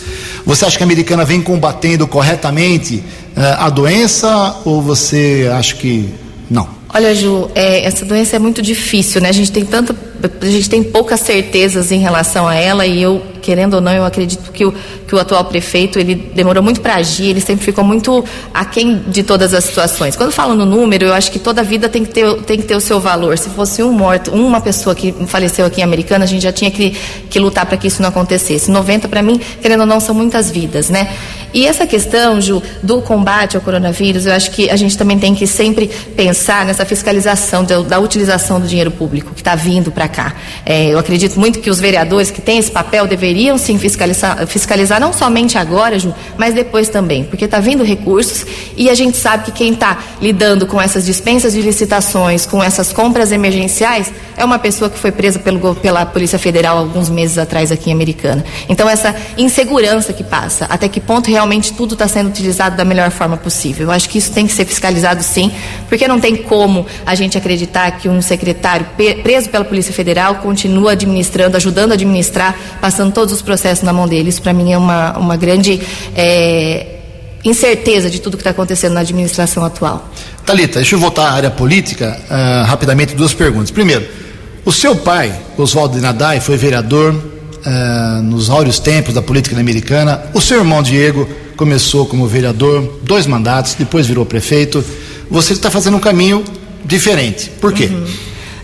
[0.46, 3.02] Você acha que a americana vem combatendo corretamente
[3.36, 6.08] uh, a doença ou você acha que
[6.48, 6.81] não?
[6.94, 9.30] Olha, Ju, é, essa doença é muito difícil, né?
[9.30, 9.96] A gente tem tanta,
[10.40, 14.04] a gente tem poucas certezas em relação a ela e eu querendo ou não, eu
[14.04, 14.72] acredito que o,
[15.06, 18.24] que o atual prefeito, ele demorou muito para agir, ele sempre ficou muito
[18.54, 20.16] aquém de todas as situações.
[20.16, 22.76] Quando falo no número, eu acho que toda vida tem que ter, tem que ter
[22.76, 23.36] o seu valor.
[23.36, 26.70] Se fosse um morto, uma pessoa que faleceu aqui em Americana, a gente já tinha
[26.70, 26.96] que,
[27.28, 28.70] que lutar para que isso não acontecesse.
[28.70, 31.12] 90, para mim, querendo ou não, são muitas vidas, né?
[31.54, 35.34] E essa questão, Ju, do combate ao coronavírus, eu acho que a gente também tem
[35.34, 40.08] que sempre pensar nessa fiscalização da, da utilização do dinheiro público que está vindo para
[40.08, 40.34] cá.
[40.64, 45.00] É, eu acredito muito que os vereadores que têm esse papel deveriam sim fiscalizar, fiscalizar
[45.00, 49.44] não somente agora, Ju, mas depois também, porque está vindo recursos e a gente sabe
[49.44, 54.58] que quem está lidando com essas dispensas de licitações, com essas compras emergenciais, é uma
[54.58, 58.44] pessoa que foi presa pelo, pela Polícia Federal alguns meses atrás aqui em Americana.
[58.68, 61.41] Então, essa insegurança que passa, até que ponto realmente
[61.74, 63.86] tudo está sendo utilizado da melhor forma possível.
[63.86, 65.50] Eu acho que isso tem que ser fiscalizado sim,
[65.88, 68.86] porque não tem como a gente acreditar que um secretário
[69.22, 73.92] preso pela Polícia Federal continua administrando, ajudando a administrar, passando todo todos os processos na
[73.92, 74.40] mão deles.
[74.40, 75.80] Para mim é uma, uma grande
[76.14, 76.98] é,
[77.44, 80.10] incerteza de tudo que está acontecendo na administração atual.
[80.44, 83.70] Talita, deixa eu voltar à área política uh, rapidamente duas perguntas.
[83.70, 84.06] Primeiro,
[84.64, 87.14] o seu pai, Oswaldo Nadai, foi vereador
[87.66, 90.22] uh, nos áureos tempos da política americana.
[90.34, 94.84] O seu irmão Diego começou como vereador, dois mandatos, depois virou prefeito.
[95.30, 96.44] você está fazendo um caminho
[96.84, 97.50] diferente.
[97.60, 97.86] Por quê?
[97.86, 98.06] Uhum.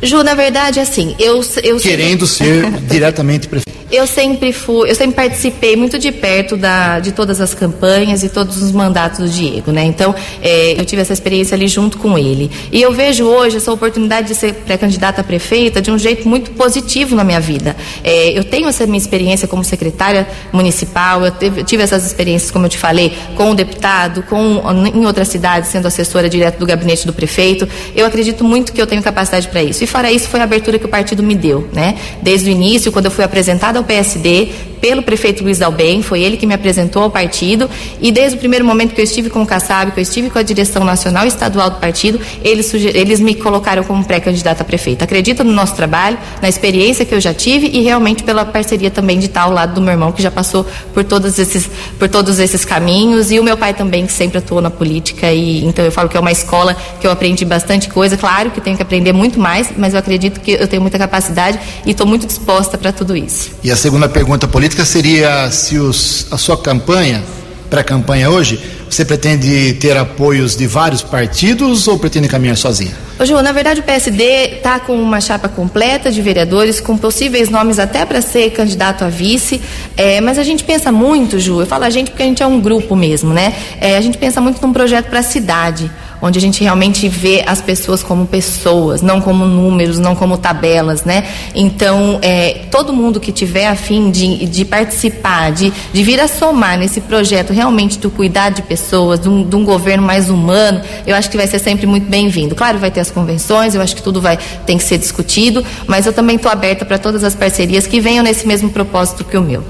[0.02, 1.44] Ju, na verdade, assim, eu.
[1.62, 3.77] eu Querendo ser diretamente prefeito.
[3.90, 8.28] Eu sempre fui, eu sempre participei muito de perto da, de todas as campanhas e
[8.28, 9.82] todos os mandatos do Diego, né?
[9.84, 12.50] Então, é, eu tive essa experiência ali junto com ele.
[12.70, 16.50] E eu vejo hoje essa oportunidade de ser pré-candidata a prefeita de um jeito muito
[16.50, 17.74] positivo na minha vida.
[18.04, 22.66] É, eu tenho essa minha experiência como secretária municipal, eu tive, tive, essas experiências, como
[22.66, 24.62] eu te falei, com o deputado, com,
[24.94, 27.66] em outras cidades, sendo assessora direto do gabinete do prefeito.
[27.96, 29.82] Eu acredito muito que eu tenho capacidade para isso.
[29.82, 31.96] E fora isso, foi a abertura que o partido me deu, né?
[32.20, 36.36] Desde o início, quando eu fui apresentada ao PSD pelo prefeito Luiz Dalben, foi ele
[36.36, 37.68] que me apresentou ao partido
[38.00, 40.38] e desde o primeiro momento que eu estive com o Kassab, que eu estive com
[40.38, 45.04] a direção nacional e estadual do partido, eles, eles me colocaram como pré-candidata a prefeita.
[45.04, 49.18] Acredito no nosso trabalho, na experiência que eu já tive e realmente pela parceria também
[49.18, 52.38] de estar ao lado do meu irmão, que já passou por todos esses, por todos
[52.38, 55.92] esses caminhos e o meu pai também, que sempre atuou na política e então eu
[55.92, 59.12] falo que é uma escola que eu aprendi bastante coisa, claro que tenho que aprender
[59.12, 62.92] muito mais, mas eu acredito que eu tenho muita capacidade e estou muito disposta para
[62.92, 63.50] tudo isso.
[63.62, 67.22] E a segunda pergunta política seria se os, a sua campanha,
[67.68, 72.92] pré-campanha hoje, você pretende ter apoios de vários partidos ou pretende caminhar sozinha?
[73.18, 74.24] Ô, Ju, na verdade o PSD
[74.56, 79.08] está com uma chapa completa de vereadores, com possíveis nomes até para ser candidato a
[79.08, 79.60] vice,
[79.96, 82.46] é, mas a gente pensa muito, Ju, eu falo a gente porque a gente é
[82.46, 83.54] um grupo mesmo, né?
[83.80, 87.42] É, a gente pensa muito num projeto para a cidade onde a gente realmente vê
[87.46, 91.26] as pessoas como pessoas, não como números, não como tabelas, né?
[91.54, 96.28] Então, é, todo mundo que tiver a fim de, de participar, de, de vir a
[96.28, 100.80] somar nesse projeto realmente do cuidar de pessoas, de um, de um governo mais humano,
[101.06, 102.54] eu acho que vai ser sempre muito bem-vindo.
[102.54, 106.06] Claro, vai ter as convenções, eu acho que tudo vai tem que ser discutido, mas
[106.06, 109.42] eu também estou aberta para todas as parcerias que venham nesse mesmo propósito que o
[109.42, 109.62] meu.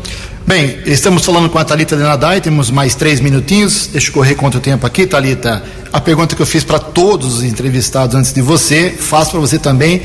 [0.48, 3.86] Bem, estamos falando com a Thalita Denadai, temos mais três minutinhos.
[3.92, 5.62] Deixa eu correr contra o tempo aqui, Thalita.
[5.92, 9.58] A pergunta que eu fiz para todos os entrevistados antes de você, faço para você
[9.58, 10.00] também.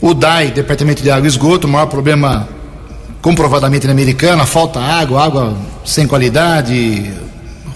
[0.00, 2.48] O DAI, Departamento de Água e Esgoto, o maior problema
[3.20, 7.10] comprovadamente na americana, falta água, água sem qualidade,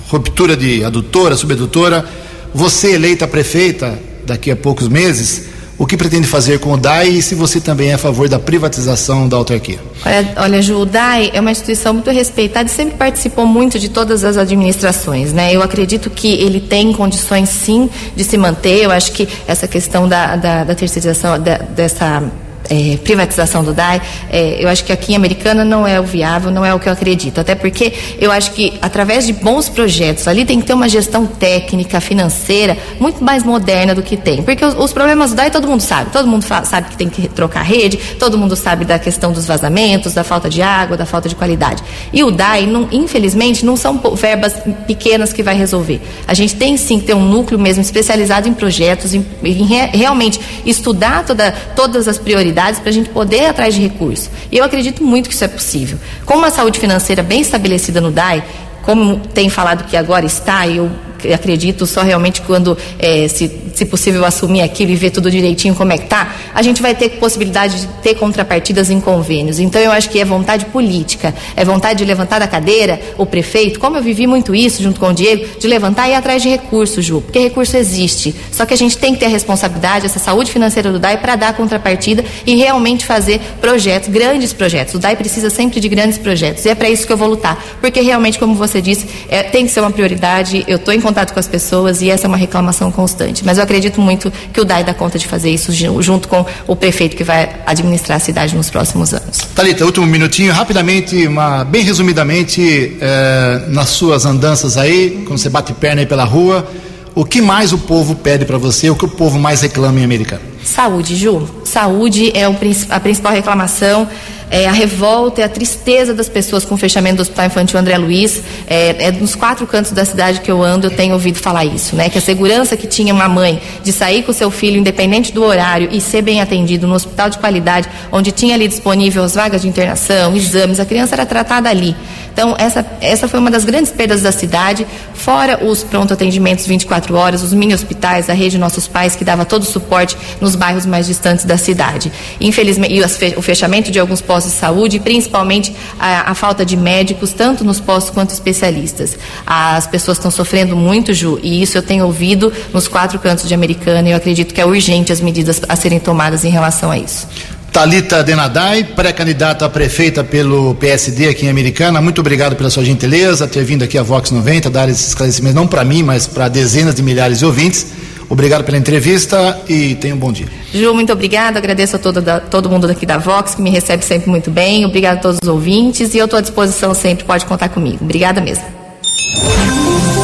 [0.09, 2.09] ruptura de adutora, subadutora.
[2.55, 5.47] Você eleita prefeita daqui a poucos meses,
[5.81, 8.39] o que pretende fazer com o DAI e se você também é a favor da
[8.39, 9.79] privatização da autarquia.
[10.05, 13.89] Olha, olha Ju, o DAI é uma instituição muito respeitada e sempre participou muito de
[13.89, 15.57] todas as administrações, né?
[15.57, 20.07] Eu acredito que ele tem condições sim de se manter, eu acho que essa questão
[20.07, 22.23] da, da, da terceirização, da, dessa
[22.71, 26.53] é, privatização do DAI, é, eu acho que aqui em Americana não é o viável,
[26.53, 27.41] não é o que eu acredito.
[27.41, 31.27] Até porque eu acho que através de bons projetos, ali tem que ter uma gestão
[31.27, 34.43] técnica, financeira, muito mais moderna do que tem.
[34.43, 36.11] Porque os, os problemas do DAI todo mundo sabe.
[36.13, 40.15] Todo mundo sabe que tem que trocar rede, todo mundo sabe da questão dos vazamentos,
[40.15, 41.83] da falta de água, da falta de qualidade.
[42.13, 44.55] E o DAI, não, infelizmente, não são verbas
[44.87, 46.01] pequenas que vai resolver.
[46.29, 49.87] A gente tem sim que ter um núcleo mesmo especializado em projetos, em, em re,
[49.93, 54.31] realmente estudar toda, todas as prioridades para a gente poder ir atrás de recursos.
[54.51, 55.99] E eu acredito muito que isso é possível.
[56.27, 58.45] Com uma saúde financeira bem estabelecida no DAI,
[58.83, 60.91] como tem falado que agora está, e eu
[61.33, 65.93] acredito só realmente quando, é, se, se possível, assumir aquilo e ver tudo direitinho como
[65.93, 69.59] é que está, a gente vai ter possibilidade de ter contrapartidas em convênios.
[69.59, 73.79] Então, eu acho que é vontade política, é vontade de levantar da cadeira o prefeito,
[73.79, 76.49] como eu vivi muito isso junto com o Diego, de levantar e ir atrás de
[76.49, 78.35] recursos, Ju, porque recurso existe.
[78.53, 81.37] Só que a gente tem que ter a responsabilidade, essa saúde financeira do DAI para
[81.37, 84.95] dar contrapartida e realmente fazer projetos, grandes projetos.
[84.95, 87.63] O DAI precisa sempre de grandes projetos e é para isso que eu vou lutar,
[87.81, 90.65] porque realmente, como você disse, é, tem que ser uma prioridade.
[90.67, 93.45] Eu estou em contato com as pessoas e essa é uma reclamação constante.
[93.45, 96.77] Mas eu acredito muito que o DAI dá conta de fazer isso junto com o
[96.77, 99.39] prefeito que vai administrar a cidade nos próximos anos.
[99.55, 105.73] Talita, último minutinho, rapidamente, uma, bem resumidamente, é, nas suas andanças aí, quando você bate
[105.73, 106.67] perna aí pela rua,
[107.15, 110.05] o que mais o povo pede para você, o que o povo mais reclama em
[110.05, 110.43] Americana?
[110.65, 111.49] Saúde, Ju.
[111.65, 114.07] Saúde é a principal reclamação
[114.51, 117.97] é, a revolta e a tristeza das pessoas com o fechamento do Hospital Infantil André
[117.97, 118.43] Luiz.
[118.67, 121.95] É, é nos quatro cantos da cidade que eu ando, eu tenho ouvido falar isso,
[121.95, 122.09] né?
[122.09, 125.89] Que a segurança que tinha uma mãe de sair com seu filho, independente do horário,
[125.93, 129.69] e ser bem atendido no hospital de qualidade, onde tinha ali disponível as vagas de
[129.69, 131.95] internação, exames, a criança era tratada ali.
[132.33, 137.15] Então, essa, essa foi uma das grandes perdas da cidade, fora os pronto atendimentos 24
[137.15, 140.87] horas, os mini hospitais, a rede Nossos Pais, que dava todo o suporte nos bairros
[140.87, 142.11] mais distantes da cidade.
[142.41, 146.77] Infelizmente, e o fechamento de alguns postos postos de saúde, principalmente a, a falta de
[146.77, 149.17] médicos, tanto nos postos quanto especialistas.
[149.47, 153.55] As pessoas estão sofrendo muito, Ju, e isso eu tenho ouvido nos quatro cantos de
[153.55, 156.99] Americana e eu acredito que é urgente as medidas a serem tomadas em relação a
[156.99, 157.27] isso.
[157.73, 162.01] Talita Denadai, pré-candidata a prefeita pelo PSD aqui em Americana.
[162.01, 165.69] Muito obrigado pela sua gentileza, ter vindo aqui a Vox 90, dar esse esclarecimento não
[165.69, 167.87] para mim, mas para dezenas de milhares de ouvintes.
[168.31, 170.47] Obrigado pela entrevista e tenha um bom dia.
[170.73, 171.59] Ju, muito obrigada.
[171.59, 174.85] Agradeço a todo, da, todo mundo daqui da Vox, que me recebe sempre muito bem.
[174.85, 177.99] Obrigado a todos os ouvintes e eu estou à disposição sempre, pode contar comigo.
[178.01, 178.65] Obrigada mesmo.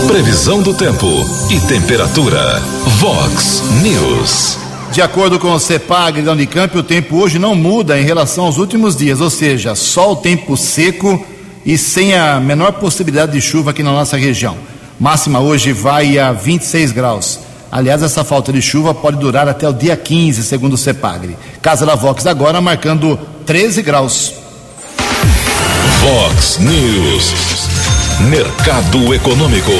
[0.06, 1.04] Previsão do tempo
[1.50, 2.60] e temperatura.
[3.00, 4.56] Vox News.
[4.92, 8.56] De acordo com o CEPAG da Unicamp, o tempo hoje não muda em relação aos
[8.56, 11.26] últimos dias, ou seja, só o tempo seco
[11.66, 14.56] e sem a menor possibilidade de chuva aqui na nossa região.
[14.98, 17.45] Máxima hoje vai a 26 graus.
[17.76, 21.36] Aliás, essa falta de chuva pode durar até o dia 15, segundo o CEPAGRE.
[21.60, 24.32] Casa da Vox agora marcando 13 graus.
[26.00, 27.34] Vox News.
[28.30, 29.72] Mercado Econômico.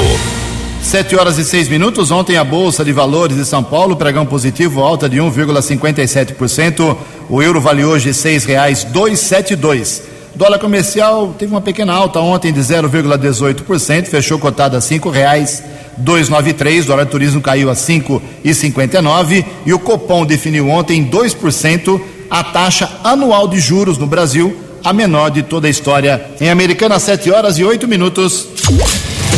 [0.79, 2.11] Sete horas e seis minutos.
[2.11, 6.95] Ontem a Bolsa de Valores de São Paulo, pregão positivo, alta de 1,57%.
[7.27, 10.03] O euro vale hoje seis reais dois sete dois.
[10.37, 15.63] Dólar comercial teve uma pequena alta ontem de 0,18%, fechou cotado a cinco reais
[15.97, 22.87] 293, o dólar turismo caiu a 5,59 e o Copom definiu ontem 2% a taxa
[23.03, 26.23] anual de juros no Brasil, a menor de toda a história.
[26.39, 28.47] Em Americana, 7 horas e 8 minutos.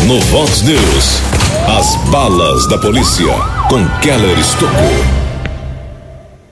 [0.06, 1.22] No Vox News,
[1.80, 3.34] as balas da polícia
[3.70, 5.19] com Keller Estocou.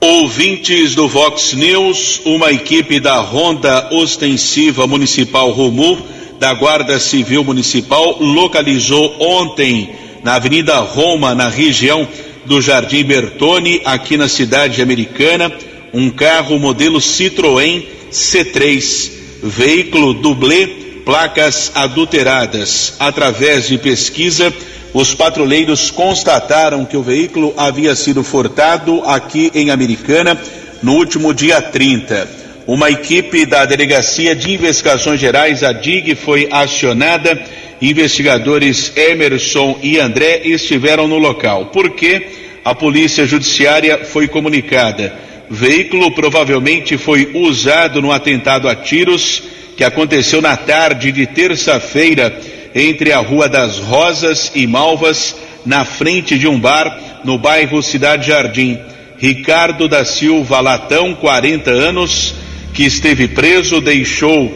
[0.00, 5.98] Ouvintes do Vox News, uma equipe da Ronda Ostensiva Municipal Romu
[6.38, 9.90] da Guarda Civil Municipal localizou ontem
[10.22, 12.06] na Avenida Roma, na região
[12.46, 15.52] do Jardim Bertone, aqui na cidade americana,
[15.92, 17.82] um carro modelo Citroën
[18.12, 19.10] C3,
[19.42, 22.96] veículo dublê, placas adulteradas.
[22.98, 24.52] Através de pesquisa,
[24.92, 30.38] os patrulheiros constataram que o veículo havia sido furtado aqui em Americana
[30.82, 32.28] no último dia 30.
[32.66, 37.42] Uma equipe da Delegacia de Investigações Gerais, a DIG, foi acionada.
[37.80, 41.68] Investigadores Emerson e André estiveram no local.
[41.72, 45.18] Por que a Polícia Judiciária foi comunicada?
[45.50, 49.42] Veículo provavelmente foi usado no atentado a tiros
[49.76, 52.36] que aconteceu na tarde de terça-feira
[52.74, 58.26] entre a Rua das Rosas e Malvas, na frente de um bar no bairro Cidade
[58.26, 58.78] Jardim.
[59.18, 62.34] Ricardo da Silva Latão, 40 anos,
[62.74, 64.52] que esteve preso, deixou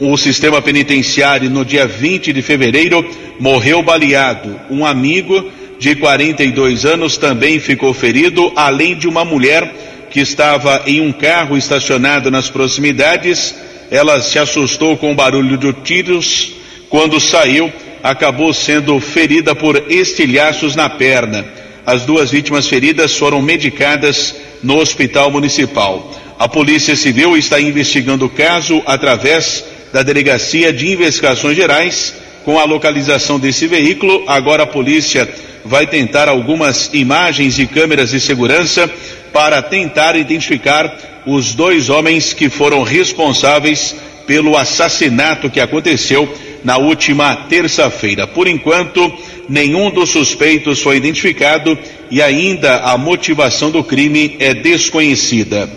[0.00, 3.04] o sistema penitenciário no dia 20 de fevereiro,
[3.40, 4.58] morreu baleado.
[4.70, 9.70] Um amigo de 42 anos também ficou ferido, além de uma mulher
[10.16, 13.54] que estava em um carro estacionado nas proximidades.
[13.90, 16.52] Ela se assustou com o barulho de tiros.
[16.88, 17.70] Quando saiu,
[18.02, 21.44] acabou sendo ferida por estilhaços na perna.
[21.84, 26.10] As duas vítimas feridas foram medicadas no hospital municipal.
[26.38, 32.64] A Polícia Civil está investigando o caso através da Delegacia de Investigações Gerais com a
[32.64, 34.24] localização desse veículo.
[34.26, 35.28] Agora a polícia
[35.62, 38.90] vai tentar algumas imagens de câmeras de segurança
[39.32, 43.94] para tentar identificar os dois homens que foram responsáveis
[44.26, 46.28] pelo assassinato que aconteceu
[46.64, 48.26] na última terça-feira.
[48.26, 49.12] Por enquanto,
[49.48, 51.78] nenhum dos suspeitos foi identificado
[52.10, 55.68] e ainda a motivação do crime é desconhecida.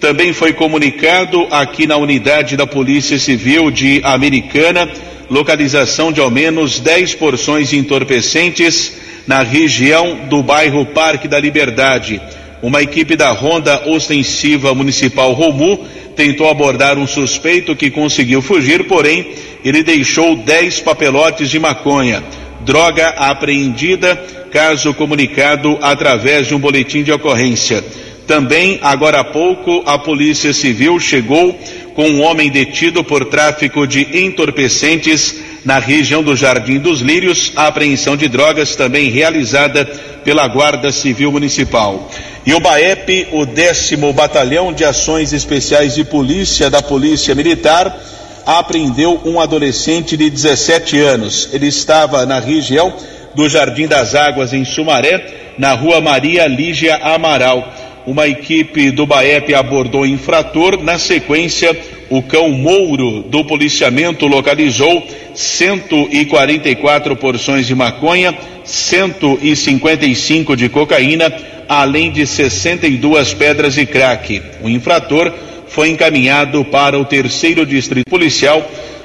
[0.00, 4.88] Também foi comunicado aqui na unidade da Polícia Civil de Americana
[5.30, 8.92] localização de ao menos 10 porções entorpecentes
[9.26, 12.20] na região do bairro Parque da Liberdade.
[12.64, 15.86] Uma equipe da Ronda Ostensiva Municipal Romu
[16.16, 22.24] tentou abordar um suspeito que conseguiu fugir, porém ele deixou 10 papelotes de maconha.
[22.62, 24.16] Droga apreendida,
[24.50, 27.84] caso comunicado através de um boletim de ocorrência.
[28.26, 31.54] Também, agora há pouco, a Polícia Civil chegou
[31.94, 35.36] com um homem detido por tráfico de entorpecentes
[35.66, 37.52] na região do Jardim dos Lírios.
[37.56, 39.84] A apreensão de drogas também realizada
[40.24, 42.10] pela Guarda Civil Municipal.
[42.46, 47.96] E o BAEP, o décimo Batalhão de Ações Especiais de Polícia da Polícia Militar,
[48.44, 51.48] apreendeu um adolescente de 17 anos.
[51.52, 52.92] Ele estava na região
[53.34, 57.72] do Jardim das Águas, em Sumaré, na rua Maria Lígia Amaral
[58.06, 60.82] uma equipe do BAEP abordou o infrator.
[60.82, 61.74] Na sequência,
[62.10, 71.32] o cão Mouro do policiamento localizou 144 porções de maconha, 155 de cocaína,
[71.68, 74.42] além de 62 pedras de crack.
[74.62, 75.32] O infrator
[75.68, 78.64] foi encaminhado para o terceiro distrito policial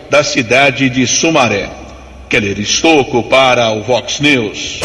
[0.10, 1.70] da cidade de Sumaré.
[2.30, 4.80] Keller Estocco para o Vox News.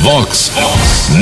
[0.00, 0.52] Vox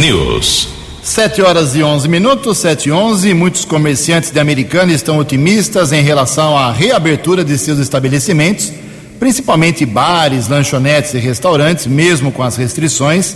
[0.00, 0.79] News.
[1.10, 3.34] Sete horas e onze minutos, sete e onze.
[3.34, 8.72] Muitos comerciantes de Americana estão otimistas em relação à reabertura de seus estabelecimentos,
[9.18, 13.34] principalmente bares, lanchonetes e restaurantes, mesmo com as restrições.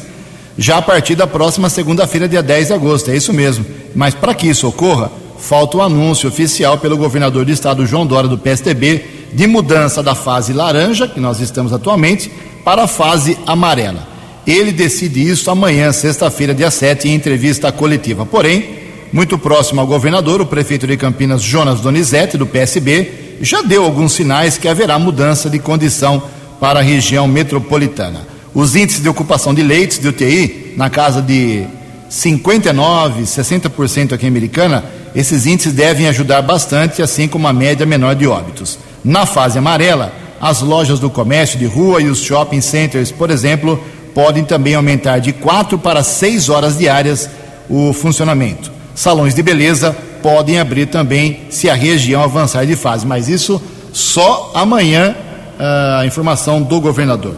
[0.57, 3.11] já a partir da próxima segunda-feira, dia 10 de agosto.
[3.11, 3.66] É isso mesmo.
[3.93, 8.31] Mas para que isso ocorra, falta o anúncio oficial pelo governador do estado, João Dória,
[8.31, 12.31] do PSDB, de mudança da fase laranja, que nós estamos atualmente,
[12.64, 14.14] para a fase amarela.
[14.47, 18.27] Ele decide isso amanhã, sexta-feira, dia 7, em entrevista coletiva.
[18.27, 18.79] Porém,
[19.13, 24.13] muito próximo ao governador, o prefeito de Campinas, Jonas Donizete, do PSB, já deu alguns
[24.13, 26.23] sinais que haverá mudança de condição
[26.61, 28.27] para a região metropolitana.
[28.53, 31.65] Os índices de ocupação de leitos de UTI, na casa de
[32.11, 34.85] 59%, 60% aqui em Americana,
[35.15, 38.79] esses índices devem ajudar bastante, assim como a média menor de óbitos.
[39.05, 43.83] Na fase amarela, as lojas do comércio de rua e os shopping centers, por exemplo,
[44.15, 47.29] podem também aumentar de 4 para 6 horas diárias
[47.69, 48.71] o funcionamento.
[48.95, 53.61] Salões de beleza podem abrir também se a região avançar de fase, mas isso
[53.93, 55.15] só amanhã,
[55.59, 57.35] ah, a informação do governador.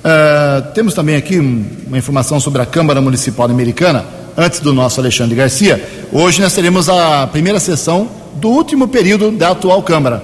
[0.00, 4.02] Uh, temos também aqui uma informação sobre a Câmara Municipal Americana,
[4.34, 6.06] antes do nosso Alexandre Garcia.
[6.10, 10.22] Hoje nós teremos a primeira sessão do último período da atual Câmara.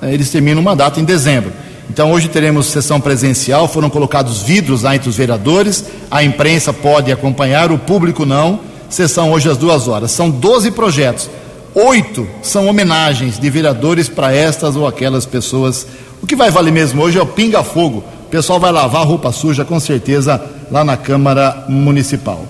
[0.00, 1.52] Eles terminam uma data em dezembro.
[1.90, 7.10] Então hoje teremos sessão presencial, foram colocados vidros lá entre os vereadores, a imprensa pode
[7.10, 8.60] acompanhar, o público não.
[8.90, 10.10] Sessão hoje às duas horas.
[10.10, 11.28] São 12 projetos.
[11.74, 15.86] Oito são homenagens de vereadores para estas ou aquelas pessoas.
[16.22, 18.02] O que vai valer mesmo hoje é o pinga-fogo.
[18.26, 22.46] O pessoal vai lavar roupa suja, com certeza, lá na Câmara Municipal.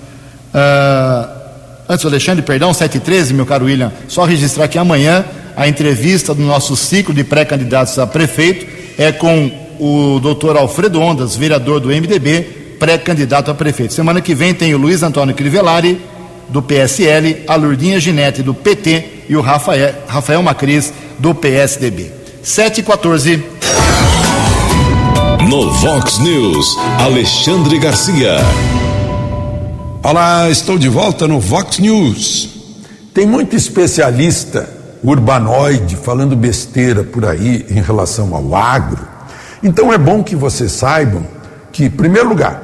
[0.54, 1.28] Uh,
[1.88, 5.24] antes Alexandre, perdão, 7h13, meu caro William, só registrar que amanhã
[5.56, 11.36] a entrevista do nosso ciclo de pré-candidatos a prefeito é com o doutor Alfredo Ondas,
[11.36, 13.94] vereador do MDB, pré-candidato a prefeito.
[13.94, 16.00] Semana que vem tem o Luiz Antônio Crivellari,
[16.48, 22.10] do PSL, a Lurdinha Ginete, do PT, e o Rafael, Rafael Macris, do PSDB.
[22.42, 23.44] 7 e 14.
[25.48, 28.38] No Vox News, Alexandre Garcia.
[30.02, 32.48] Olá, estou de volta no Vox News.
[33.14, 39.06] Tem muito especialista urbanoide falando besteira por aí em relação ao agro.
[39.62, 41.24] Então é bom que vocês saibam
[41.72, 42.62] que, em primeiro lugar,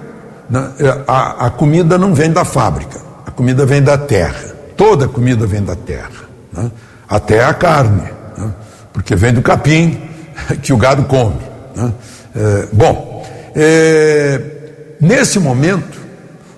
[0.49, 4.55] né, é, a, a comida não vem da fábrica, a comida vem da terra.
[4.76, 6.70] Toda comida vem da terra, né?
[7.09, 8.53] até a carne, né?
[8.93, 10.01] porque vem do capim
[10.62, 11.41] que o gado come.
[11.76, 11.93] Né?
[12.35, 13.24] É, bom,
[13.55, 14.41] é,
[15.01, 16.01] nesse momento,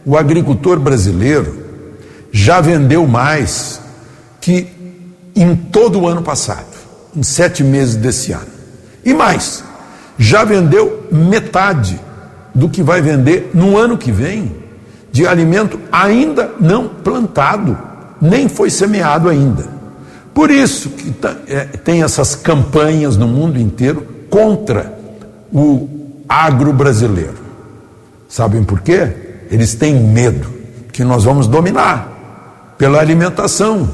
[0.04, 1.64] o agricultor brasileiro
[2.32, 3.80] já vendeu mais
[4.40, 4.75] que
[5.36, 6.66] em todo o ano passado,
[7.14, 8.46] em sete meses desse ano.
[9.04, 9.62] E mais,
[10.18, 12.00] já vendeu metade
[12.54, 14.56] do que vai vender no ano que vem
[15.12, 17.76] de alimento ainda não plantado,
[18.20, 19.64] nem foi semeado ainda.
[20.34, 24.92] Por isso que tá, é, tem essas campanhas no mundo inteiro contra
[25.52, 25.88] o
[26.28, 27.36] agro brasileiro.
[28.28, 29.46] Sabem por quê?
[29.50, 30.48] Eles têm medo
[30.92, 33.88] que nós vamos dominar pela alimentação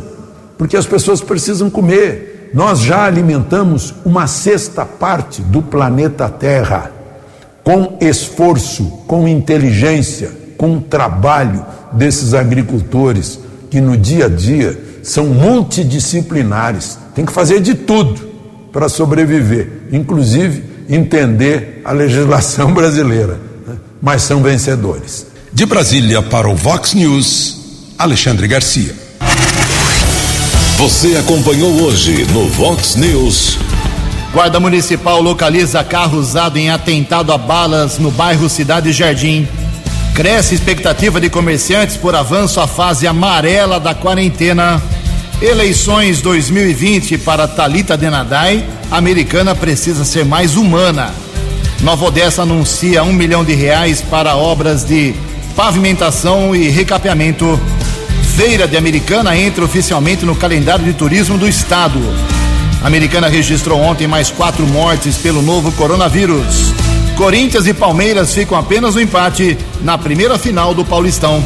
[0.62, 2.50] porque as pessoas precisam comer.
[2.54, 6.92] Nós já alimentamos uma sexta parte do planeta Terra
[7.64, 13.40] com esforço, com inteligência, com trabalho desses agricultores
[13.72, 18.20] que no dia a dia são multidisciplinares, tem que fazer de tudo
[18.72, 23.78] para sobreviver, inclusive entender a legislação brasileira, né?
[24.00, 25.26] mas são vencedores.
[25.52, 29.01] De Brasília para o Vox News, Alexandre Garcia.
[30.78, 33.58] Você acompanhou hoje no Vox News.
[34.32, 39.46] Guarda Municipal localiza carro usado em atentado a balas no bairro Cidade Jardim.
[40.14, 44.82] Cresce expectativa de comerciantes por avanço à fase amarela da quarentena.
[45.40, 48.64] Eleições 2020 para Talita Denadai.
[48.90, 51.14] Americana precisa ser mais humana.
[51.80, 55.14] Nova Odessa anuncia um milhão de reais para obras de
[55.54, 57.60] pavimentação e recapeamento.
[58.36, 62.00] Feira de Americana entra oficialmente no calendário de turismo do estado.
[62.82, 66.72] A Americana registrou ontem mais quatro mortes pelo novo coronavírus.
[67.14, 71.44] Corinthians e Palmeiras ficam apenas no empate na primeira final do Paulistão.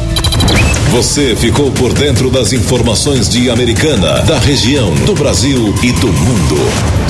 [0.91, 6.55] Você ficou por dentro das informações de Americana, da região, do Brasil e do mundo.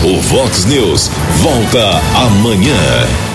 [0.03, 1.11] O Vox News
[1.41, 3.26] volta amanhã.